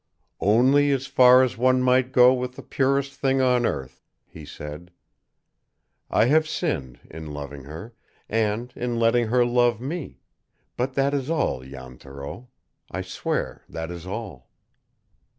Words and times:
"Only 0.39 0.89
as 0.93 1.05
far 1.05 1.43
as 1.43 1.59
one 1.59 1.83
might 1.83 2.11
go 2.11 2.33
with 2.33 2.55
the 2.55 2.63
purest 2.63 3.13
thing 3.13 3.39
on 3.39 3.67
earth," 3.67 4.01
he 4.25 4.45
said. 4.45 4.89
"I 6.09 6.25
have 6.25 6.47
sinned 6.47 7.01
in 7.11 7.27
loving 7.31 7.65
her, 7.65 7.93
and 8.27 8.73
in 8.75 8.97
letting 8.99 9.27
her 9.27 9.45
love 9.45 9.79
me, 9.79 10.17
but 10.75 10.93
that 10.95 11.13
is 11.13 11.29
all, 11.29 11.61
Jan 11.61 11.99
Thoreau. 11.99 12.47
I 12.89 13.03
swear 13.03 13.63
that 13.69 13.91
is 13.91 14.07
all!" 14.07 14.49